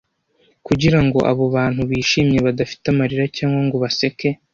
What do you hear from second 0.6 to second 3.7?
kugira ngo abo bantu bishimye badafite amarira cyangwa